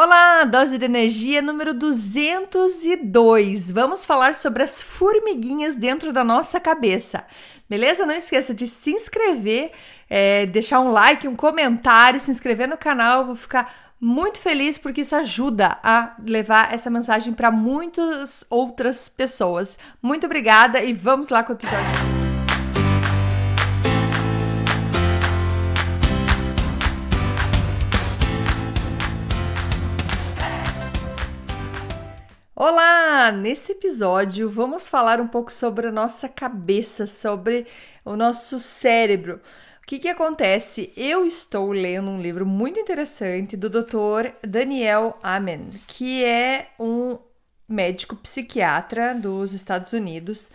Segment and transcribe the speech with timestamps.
[0.00, 3.68] Olá, dose de energia número 202.
[3.72, 7.24] Vamos falar sobre as formiguinhas dentro da nossa cabeça.
[7.68, 8.06] Beleza?
[8.06, 9.72] Não esqueça de se inscrever,
[10.08, 13.22] é, deixar um like, um comentário, se inscrever no canal.
[13.22, 19.08] Eu vou ficar muito feliz porque isso ajuda a levar essa mensagem para muitas outras
[19.08, 19.76] pessoas.
[20.00, 22.17] Muito obrigada e vamos lá com o episódio.
[32.60, 33.30] Olá!
[33.30, 37.68] Nesse episódio vamos falar um pouco sobre a nossa cabeça, sobre
[38.04, 39.40] o nosso cérebro.
[39.80, 40.92] O que, que acontece?
[40.96, 44.32] Eu estou lendo um livro muito interessante do Dr.
[44.42, 47.16] Daniel Amen, que é um
[47.68, 50.50] médico psiquiatra dos Estados Unidos.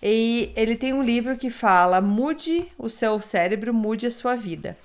[0.00, 4.76] E ele tem um livro que fala: Mude o seu cérebro, mude a sua vida.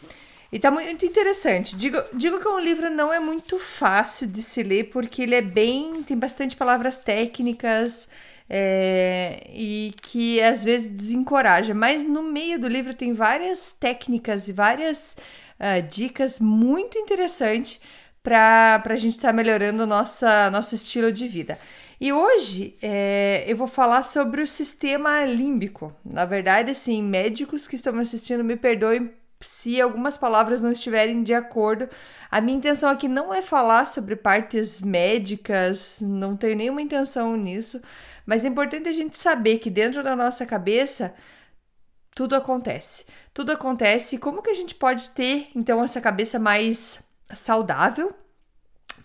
[0.52, 1.76] E tá muito interessante.
[1.76, 5.42] Digo, digo que o livro não é muito fácil de se ler, porque ele é
[5.42, 6.04] bem.
[6.04, 8.08] tem bastante palavras técnicas
[8.50, 11.74] é, e que às vezes desencoraja.
[11.74, 15.18] Mas no meio do livro tem várias técnicas e várias
[15.60, 17.80] uh, dicas muito interessantes
[18.24, 21.60] para a gente estar tá melhorando nossa, nosso estilo de vida.
[22.00, 25.94] E hoje é, eu vou falar sobre o sistema límbico.
[26.04, 31.24] Na verdade, assim, médicos que estão me assistindo, me perdoem se algumas palavras não estiverem
[31.24, 31.90] de acordo.
[32.32, 37.82] A minha intenção aqui não é falar sobre partes médicas, não tenho nenhuma intenção nisso,
[38.26, 41.14] mas é importante a gente saber que dentro da nossa cabeça
[42.16, 43.06] tudo acontece.
[43.34, 44.18] Tudo acontece.
[44.18, 48.16] Como que a gente pode ter então essa cabeça mais saudável?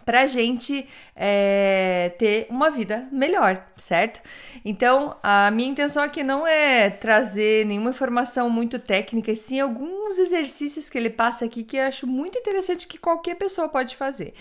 [0.05, 4.21] Para gente é, ter uma vida melhor, certo?
[4.65, 10.19] Então, a minha intenção aqui não é trazer nenhuma informação muito técnica, e sim alguns
[10.19, 14.35] exercícios que ele passa aqui que eu acho muito interessante que qualquer pessoa pode fazer.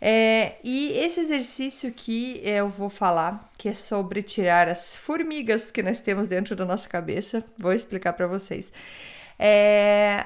[0.00, 5.82] É, e esse exercício que eu vou falar, que é sobre tirar as formigas que
[5.82, 8.72] nós temos dentro da nossa cabeça, vou explicar para vocês.
[9.38, 10.24] É,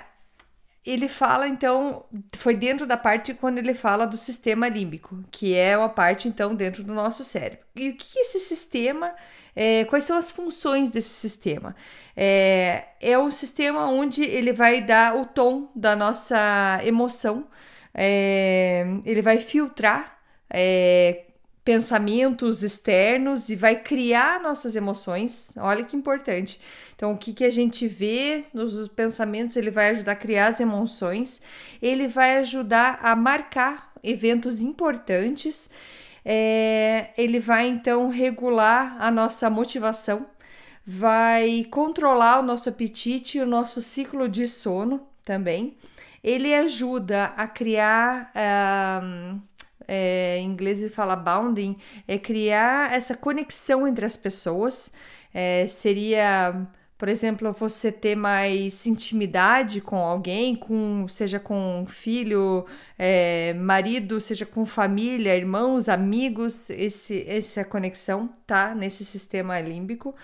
[0.84, 5.78] ele fala então, foi dentro da parte quando ele fala do sistema límbico, que é
[5.78, 7.64] uma parte então dentro do nosso cérebro.
[7.76, 9.14] E o que esse sistema?
[9.54, 11.76] É, quais são as funções desse sistema?
[12.16, 17.46] É, é um sistema onde ele vai dar o tom da nossa emoção,
[17.94, 20.18] é, ele vai filtrar
[20.50, 21.26] é,
[21.64, 25.52] pensamentos externos e vai criar nossas emoções.
[25.56, 26.60] Olha que importante.
[26.94, 30.60] Então, o que, que a gente vê nos pensamentos, ele vai ajudar a criar as
[30.60, 31.42] emoções,
[31.80, 35.70] ele vai ajudar a marcar eventos importantes,
[36.24, 40.26] é, ele vai então regular a nossa motivação,
[40.86, 45.76] vai controlar o nosso apetite e o nosso ciclo de sono também.
[46.22, 48.30] Ele ajuda a criar.
[48.32, 49.40] Uh,
[49.88, 51.76] é, em inglês ele fala bounding,
[52.06, 54.92] é criar essa conexão entre as pessoas.
[55.34, 56.66] É, seria,
[56.98, 62.66] por exemplo, você ter mais intimidade com alguém, com, seja com filho,
[62.98, 70.14] é, marido, seja com família, irmãos, amigos, esse, essa conexão tá nesse sistema límbico.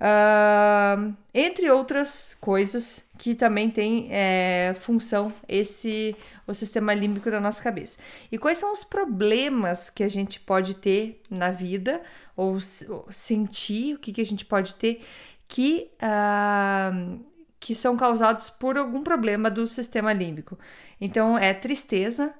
[0.00, 6.16] Uh, entre outras coisas que também tem é, função esse
[6.46, 7.98] o sistema límbico da nossa cabeça.
[8.32, 12.00] E quais são os problemas que a gente pode ter na vida
[12.34, 12.54] ou,
[12.88, 15.04] ou sentir o que, que a gente pode ter
[15.46, 17.20] que uh,
[17.60, 20.58] que são causados por algum problema do sistema límbico.
[20.98, 22.32] Então é tristeza,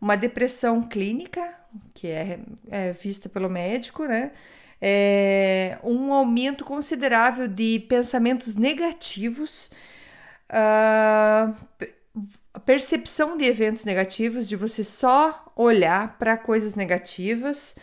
[0.00, 1.42] uma depressão clínica
[1.92, 4.30] que é, é vista pelo médico, né?
[4.80, 9.70] É, um aumento considerável de pensamentos negativos,
[10.50, 11.54] a
[12.64, 17.76] percepção de eventos negativos, de você só olhar para coisas negativas,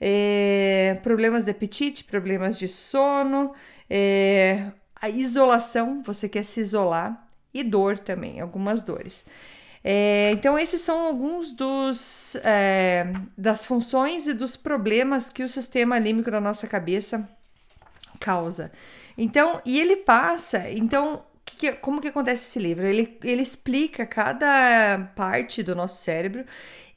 [0.00, 3.54] é, problemas de apetite, problemas de sono,
[3.88, 9.26] é, a isolação, você quer se isolar, e dor também, algumas dores.
[9.84, 15.98] É, então, esses são alguns dos, é, das funções e dos problemas que o sistema
[15.98, 17.28] límbico da nossa cabeça
[18.20, 18.70] causa.
[19.18, 22.84] Então, e ele passa, então, que, como que acontece esse livro?
[22.84, 26.44] Ele, ele explica cada parte do nosso cérebro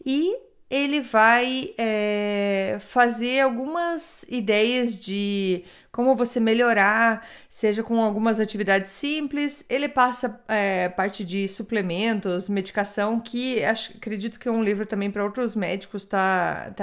[0.03, 0.35] e
[0.75, 9.65] ele vai é, fazer algumas ideias de como você melhorar, seja com algumas atividades simples.
[9.69, 15.09] Ele passa é, parte de suplementos, medicação, que acho, acredito que é um livro também
[15.09, 16.73] para outros médicos estarem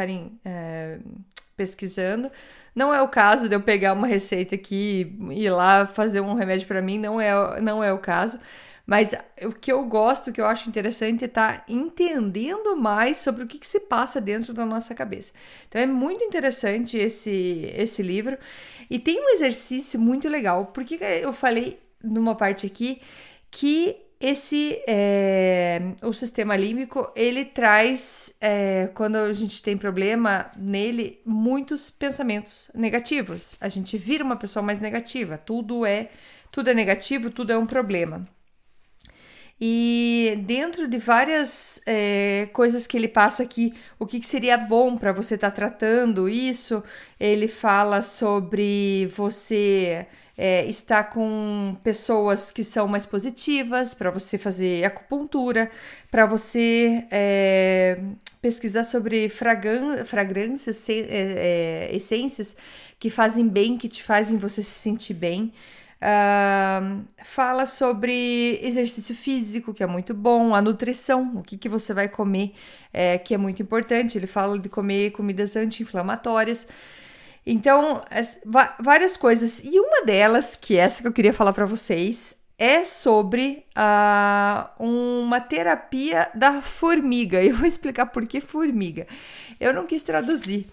[0.42, 0.98] tá, é,
[1.54, 2.30] pesquisando.
[2.74, 6.32] Não é o caso de eu pegar uma receita aqui e ir lá fazer um
[6.32, 8.40] remédio para mim, não é, não é o caso
[8.86, 13.18] Mas o que eu gosto, o que eu acho interessante é estar tá entendendo mais
[13.18, 15.32] sobre o que, que, se passa dentro da nossa cabeça.
[15.68, 18.36] Então é muito interessante esse, esse livro.
[18.90, 20.66] E tem um exercício muito legal.
[20.66, 23.00] Porque eu falei numa parte aqui
[23.50, 31.20] que esse é, o sistema límbico ele traz é, quando a gente tem problema nele
[31.26, 36.08] muitos pensamentos negativos a gente vira uma pessoa mais negativa tudo é
[36.52, 38.24] tudo é negativo tudo é um problema
[39.64, 44.96] e dentro de várias é, coisas que ele passa aqui, o que, que seria bom
[44.96, 46.82] para você estar tá tratando isso,
[47.20, 50.04] ele fala sobre você
[50.36, 55.70] é, estar com pessoas que são mais positivas, para você fazer acupuntura,
[56.10, 58.00] para você é,
[58.40, 62.56] pesquisar sobre fragrâncias, é, é, essências
[62.98, 65.52] que fazem bem, que te fazem você se sentir bem.
[66.02, 71.94] Uh, fala sobre exercício físico, que é muito bom, a nutrição, o que, que você
[71.94, 72.54] vai comer,
[72.92, 74.18] é, que é muito importante.
[74.18, 76.66] Ele fala de comer comidas anti-inflamatórias.
[77.46, 78.02] Então,
[78.80, 79.62] várias coisas.
[79.62, 84.84] E uma delas, que é essa que eu queria falar para vocês, é sobre uh,
[84.84, 87.42] uma terapia da formiga.
[87.44, 89.06] Eu vou explicar por que formiga.
[89.60, 90.66] Eu não quis traduzir,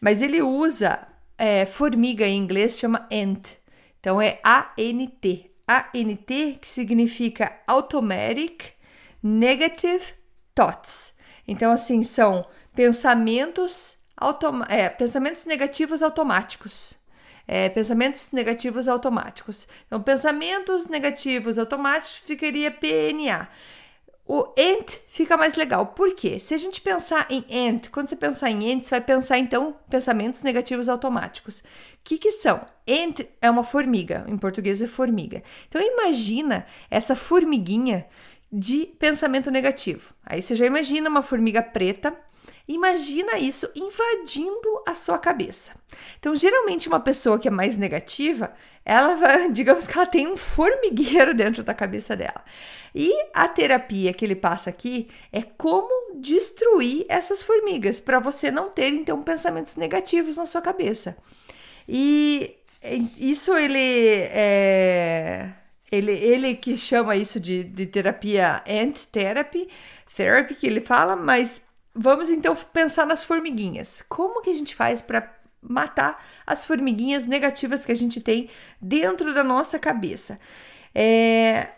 [0.00, 0.98] mas ele usa
[1.38, 3.58] é, formiga em inglês, chama ant.
[4.00, 5.24] Então é ANT.
[5.66, 6.26] ANT
[6.60, 8.74] que significa Automatic
[9.22, 10.04] Negative
[10.54, 11.14] Thoughts.
[11.48, 13.96] Então, assim, são pensamentos,
[14.68, 16.98] é, pensamentos negativos automáticos.
[17.48, 19.68] É, pensamentos negativos automáticos.
[19.86, 23.48] Então, pensamentos negativos automáticos ficaria PNA.
[24.28, 25.86] O ent fica mais legal.
[25.86, 26.40] Por quê?
[26.40, 29.76] Se a gente pensar em ent, quando você pensar em ent, você vai pensar então
[29.88, 31.60] pensamentos negativos automáticos.
[31.60, 31.64] O
[32.02, 32.60] que, que são?
[32.84, 35.44] Ent é uma formiga, em português é formiga.
[35.68, 38.04] Então imagina essa formiguinha
[38.50, 40.12] de pensamento negativo.
[40.24, 42.12] Aí você já imagina uma formiga preta
[42.68, 45.72] Imagina isso invadindo a sua cabeça.
[46.18, 48.52] Então, geralmente, uma pessoa que é mais negativa,
[48.84, 52.44] ela vai, digamos que ela tem um formigueiro dentro da cabeça dela.
[52.94, 58.70] E a terapia que ele passa aqui é como destruir essas formigas para você não
[58.70, 61.16] ter então pensamentos negativos na sua cabeça.
[61.88, 62.56] E
[63.16, 65.52] isso ele é
[65.90, 69.68] ele, ele que chama isso de, de terapia ant therapy,
[70.16, 71.62] therapy que ele fala, mas
[71.96, 74.04] Vamos então pensar nas formiguinhas.
[74.08, 78.50] Como que a gente faz para matar as formiguinhas negativas que a gente tem
[78.80, 80.38] dentro da nossa cabeça?
[80.94, 81.68] É,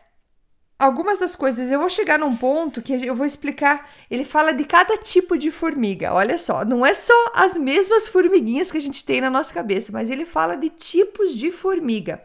[0.76, 3.88] algumas das coisas, eu vou chegar num ponto que eu vou explicar.
[4.10, 6.12] Ele fala de cada tipo de formiga.
[6.12, 9.92] Olha só, não é só as mesmas formiguinhas que a gente tem na nossa cabeça,
[9.92, 12.22] mas ele fala de tipos de formiga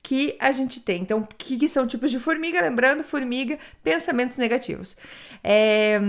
[0.00, 1.02] que a gente tem.
[1.02, 2.60] Então, o que, que, são tipos de formiga?
[2.60, 4.96] Lembrando, formiga, pensamentos negativos.
[5.44, 6.00] É,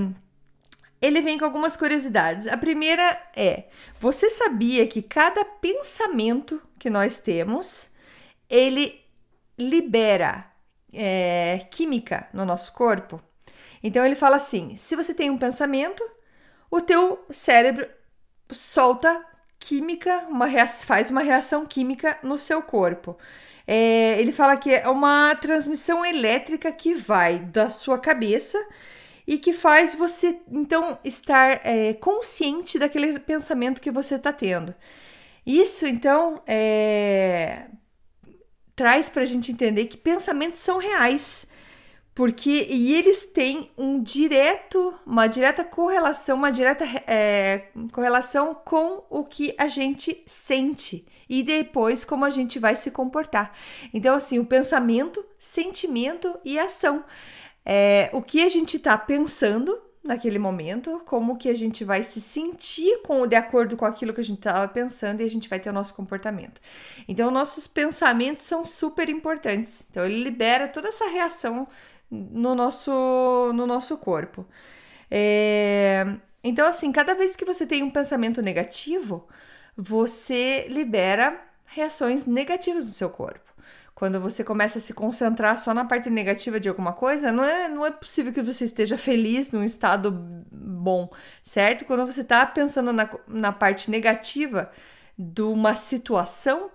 [1.04, 2.48] ele vem com algumas curiosidades.
[2.48, 3.66] A primeira é:
[4.00, 7.90] você sabia que cada pensamento que nós temos
[8.50, 9.02] ele
[9.60, 10.50] libera
[10.94, 13.22] é, química no nosso corpo?
[13.84, 16.02] Então ele fala assim: se você tem um pensamento,
[16.72, 17.86] o teu cérebro
[18.50, 19.26] solta
[19.60, 20.48] química, uma
[20.86, 23.18] faz uma reação química no seu corpo.
[23.68, 28.58] É, ele fala que é uma transmissão elétrica que vai da sua cabeça
[29.28, 34.74] e que faz você então estar é, consciente daquele pensamento que você está tendo.
[35.46, 37.68] Isso então é,
[38.76, 41.48] traz para a gente entender que pensamentos são reais,
[42.16, 49.24] porque e eles têm um direto, uma direta correlação, uma direta é, correlação com o
[49.24, 53.54] que a gente sente e depois como a gente vai se comportar.
[53.94, 57.04] Então assim, o pensamento, sentimento e ação
[57.66, 62.20] é, o que a gente está pensando naquele momento, como que a gente vai se
[62.20, 65.60] sentir com de acordo com aquilo que a gente estava pensando e a gente vai
[65.60, 66.60] ter o nosso comportamento.
[67.08, 69.86] Então, nossos pensamentos são super importantes.
[69.90, 71.68] Então, ele libera toda essa reação
[72.12, 72.92] no nosso,
[73.56, 74.46] no nosso corpo.
[75.10, 76.06] É,
[76.44, 79.26] então, assim, cada vez que você tem um pensamento negativo,
[79.78, 81.40] você libera
[81.74, 83.54] reações negativas no seu corpo.
[83.96, 87.70] Quando você começa a se concentrar só na parte negativa de alguma coisa, não é,
[87.70, 90.12] não é possível que você esteja feliz num estado
[90.52, 91.10] bom,
[91.44, 91.86] certo?
[91.86, 94.72] Quando você está pensando na, na parte negativa
[95.18, 96.72] de uma situação,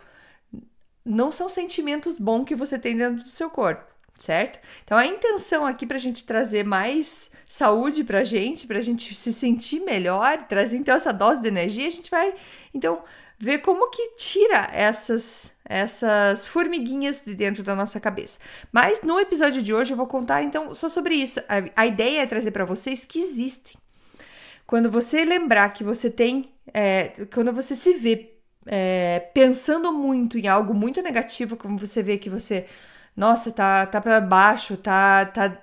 [1.04, 3.84] não são sentimentos bons que você tem dentro do seu corpo,
[4.16, 4.60] certo?
[4.84, 8.82] Então a intenção aqui para a gente trazer mais saúde para a gente, para a
[8.82, 12.32] gente se sentir melhor, trazer então essa dose de energia, a gente vai
[12.72, 13.02] então
[13.38, 18.38] ver como que tira essas essas formiguinhas de dentro da nossa cabeça.
[18.72, 21.40] Mas no episódio de hoje eu vou contar então só sobre isso.
[21.40, 23.74] A, a ideia é trazer para vocês que existem.
[24.66, 28.34] Quando você lembrar que você tem, é, quando você se vê
[28.66, 32.66] é, pensando muito em algo muito negativo, como você vê que você
[33.18, 35.60] nossa, tá, tá para baixo, tá, tá,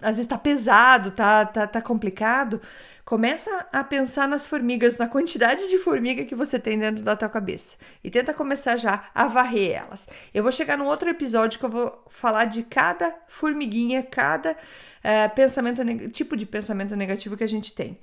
[0.00, 2.60] às vezes tá pesado, tá, tá, tá complicado,
[3.04, 7.28] começa a pensar nas formigas, na quantidade de formiga que você tem dentro da tua
[7.28, 10.08] cabeça e tenta começar já a varrer elas.
[10.32, 14.56] Eu vou chegar num outro episódio que eu vou falar de cada formiguinha, cada
[15.02, 17.98] é, pensamento, tipo de pensamento negativo que a gente tem.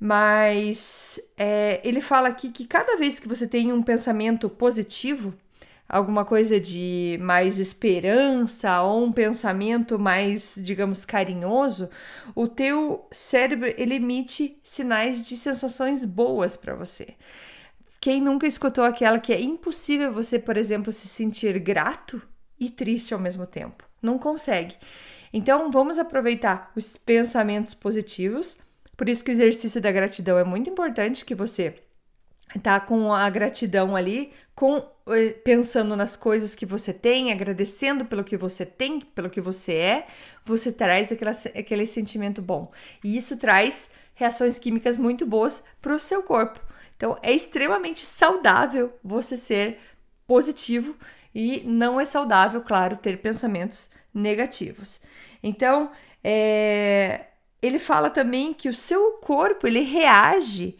[0.00, 5.34] Mas é, ele fala aqui que cada vez que você tem um pensamento positivo,
[5.90, 11.90] alguma coisa de mais esperança ou um pensamento mais, digamos, carinhoso,
[12.32, 17.14] o teu cérebro ele emite sinais de sensações boas para você.
[18.00, 22.22] Quem nunca escutou aquela que é impossível você, por exemplo, se sentir grato
[22.58, 23.84] e triste ao mesmo tempo?
[24.00, 24.76] Não consegue.
[25.32, 28.58] Então, vamos aproveitar os pensamentos positivos.
[28.96, 31.74] Por isso que o exercício da gratidão é muito importante que você
[32.58, 38.22] tá com a gratidão ali, com eh, pensando nas coisas que você tem, agradecendo pelo
[38.22, 40.06] que você tem, pelo que você é,
[40.44, 42.70] você traz aquela, aquele sentimento bom.
[43.02, 46.60] E isso traz reações químicas muito boas para o seu corpo.
[46.94, 49.78] Então é extremamente saudável você ser
[50.26, 50.94] positivo
[51.34, 55.00] e não é saudável, claro, ter pensamentos negativos.
[55.42, 55.90] Então,
[56.22, 57.28] é,
[57.62, 60.76] ele fala também que o seu corpo ele reage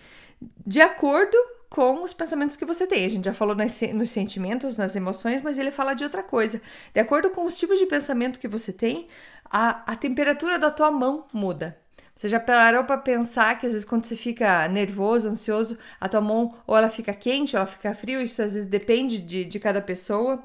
[0.67, 1.39] de acordo
[1.71, 3.05] com os pensamentos que você tem.
[3.05, 6.61] A gente já falou nas, nos sentimentos, nas emoções, mas ele fala de outra coisa.
[6.93, 9.07] De acordo com os tipos de pensamento que você tem,
[9.45, 11.79] a, a temperatura da tua mão muda.
[12.15, 16.21] Você já parou para pensar que às vezes quando você fica nervoso, ansioso, a tua
[16.21, 19.59] mão ou ela fica quente ou ela fica frio, isso às vezes depende de, de
[19.61, 20.43] cada pessoa.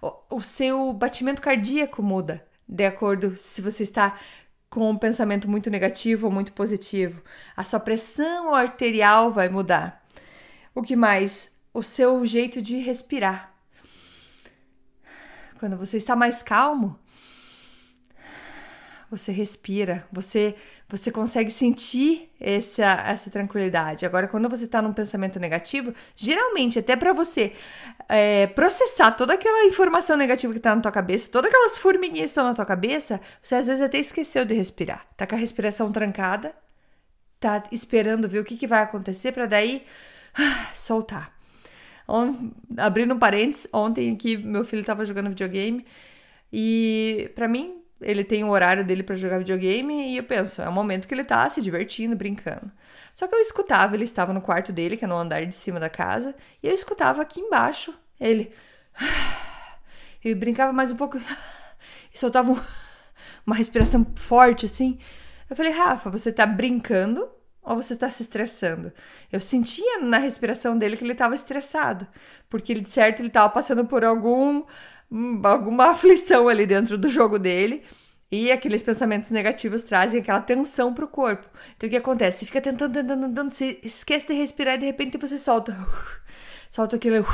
[0.00, 4.16] O, o seu batimento cardíaco muda, de acordo se você está
[4.68, 7.22] com um pensamento muito negativo ou muito positivo.
[7.56, 10.05] A sua pressão arterial vai mudar.
[10.76, 11.56] O que mais?
[11.72, 13.50] O seu jeito de respirar.
[15.58, 16.98] Quando você está mais calmo,
[19.10, 20.54] você respira, você
[20.86, 24.04] você consegue sentir essa, essa tranquilidade.
[24.04, 27.54] Agora, quando você está num pensamento negativo, geralmente, até para você
[28.06, 32.32] é, processar toda aquela informação negativa que está na tua cabeça, todas aquelas formiguinhas que
[32.32, 35.06] estão na tua cabeça, você às vezes até esqueceu de respirar.
[35.16, 36.54] Tá com a respiração trancada,
[37.40, 39.84] tá esperando ver o que, que vai acontecer para daí
[40.74, 41.34] soltar.
[42.08, 45.84] On, abrindo um parênteses, ontem aqui meu filho estava jogando videogame
[46.52, 50.68] e para mim ele tem o horário dele para jogar videogame e eu penso, é
[50.68, 52.70] o momento que ele tá se divertindo, brincando.
[53.14, 55.80] Só que eu escutava, ele estava no quarto dele, que é no andar de cima
[55.80, 58.52] da casa, e eu escutava aqui embaixo ele
[60.24, 61.18] e brincava mais um pouco
[62.12, 62.60] e soltava um,
[63.46, 64.98] uma respiração forte assim.
[65.48, 67.28] Eu falei, Rafa, você tá brincando
[67.66, 68.92] ou você está se estressando?
[69.30, 72.06] Eu sentia na respiração dele que ele estava estressado,
[72.48, 74.62] porque ele, de certo ele estava passando por algum
[75.10, 77.82] hum, alguma aflição ali dentro do jogo dele.
[78.30, 81.48] E aqueles pensamentos negativos trazem aquela tensão pro corpo.
[81.76, 82.40] Então o que acontece?
[82.40, 85.76] Você fica tentando, tentando, tentando, você esquece de respirar e de repente você solta.
[86.76, 87.24] Solta aquele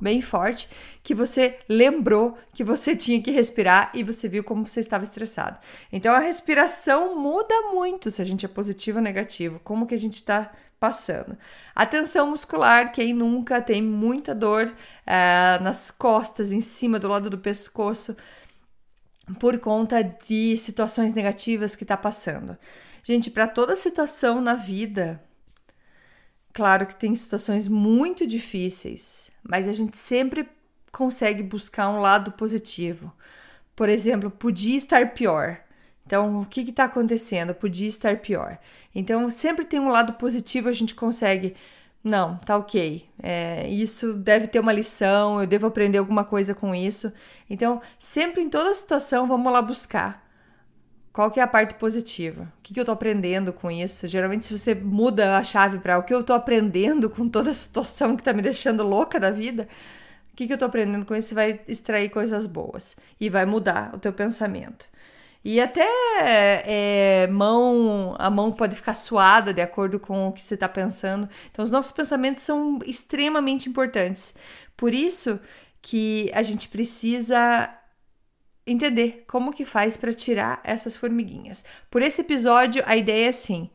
[0.00, 0.68] bem forte
[1.02, 5.58] que você lembrou que você tinha que respirar e você viu como você estava estressado.
[5.92, 9.98] Então a respiração muda muito se a gente é positivo ou negativo, como que a
[9.98, 11.36] gente está passando.
[11.74, 14.72] A tensão muscular, quem nunca tem muita dor
[15.04, 18.16] é, nas costas, em cima, do lado do pescoço
[19.40, 22.56] por conta de situações negativas que está passando.
[23.02, 25.20] Gente, para toda situação na vida,
[26.52, 30.48] claro que tem situações muito difíceis, mas a gente sempre
[30.90, 33.12] consegue buscar um lado positivo.
[33.74, 35.60] Por exemplo, podia estar pior.
[36.06, 37.54] Então, o que está acontecendo?
[37.54, 38.58] Podia estar pior.
[38.94, 41.54] Então, sempre tem um lado positivo, a gente consegue
[42.04, 43.08] não, tá ok.
[43.22, 47.12] É, isso deve ter uma lição, eu devo aprender alguma coisa com isso.
[47.48, 50.21] Então, sempre em toda situação, vamos lá buscar.
[51.12, 52.50] Qual que é a parte positiva?
[52.58, 54.06] O que, que eu tô aprendendo com isso?
[54.06, 57.54] Geralmente, se você muda a chave para o que eu tô aprendendo com toda a
[57.54, 59.68] situação que tá me deixando louca da vida,
[60.32, 61.34] o que, que eu tô aprendendo com isso?
[61.34, 64.86] Vai extrair coisas boas e vai mudar o teu pensamento.
[65.44, 65.86] E até
[66.20, 71.28] é, mão, a mão pode ficar suada de acordo com o que você está pensando.
[71.50, 74.34] Então, os nossos pensamentos são extremamente importantes.
[74.76, 75.38] Por isso
[75.82, 77.68] que a gente precisa
[78.66, 81.64] entender como que faz para tirar essas formiguinhas.
[81.90, 83.70] Por esse episódio, a ideia é assim: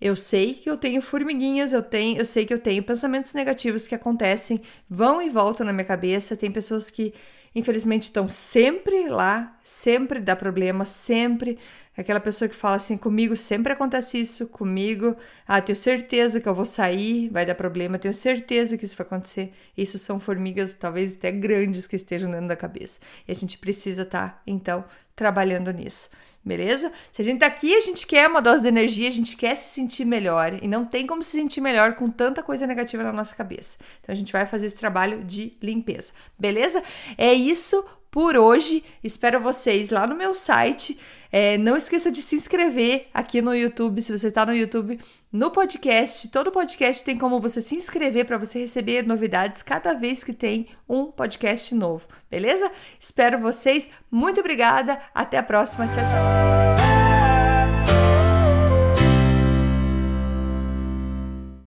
[0.00, 3.86] eu sei que eu tenho formiguinhas, eu tenho, eu sei que eu tenho pensamentos negativos
[3.86, 6.36] que acontecem, vão e voltam na minha cabeça.
[6.36, 7.14] Tem pessoas que
[7.54, 11.58] infelizmente estão sempre lá, sempre dá problema, sempre
[11.96, 16.54] aquela pessoa que fala assim, comigo sempre acontece isso, comigo, ah, tenho certeza que eu
[16.54, 19.52] vou sair, vai dar problema, tenho certeza que isso vai acontecer.
[19.76, 23.00] Isso são formigas talvez até grandes que estejam dentro da cabeça.
[23.26, 24.84] E a gente precisa estar, tá, então,
[25.14, 26.10] trabalhando nisso.
[26.44, 26.92] Beleza?
[27.12, 29.54] Se a gente tá aqui, a gente quer uma dose de energia, a gente quer
[29.54, 33.12] se sentir melhor e não tem como se sentir melhor com tanta coisa negativa na
[33.12, 33.78] nossa cabeça.
[34.00, 36.12] Então a gente vai fazer esse trabalho de limpeza.
[36.36, 36.82] Beleza?
[37.16, 38.84] É isso por hoje.
[39.02, 40.96] Espero vocês lá no meu site.
[41.32, 45.00] É, não esqueça de se inscrever aqui no YouTube, se você está no YouTube,
[45.32, 46.28] no podcast.
[46.28, 50.68] Todo podcast tem como você se inscrever para você receber novidades cada vez que tem
[50.86, 52.70] um podcast novo, beleza?
[53.00, 53.88] Espero vocês.
[54.10, 55.00] Muito obrigada.
[55.14, 55.88] Até a próxima.
[55.88, 57.01] Tchau, tchau.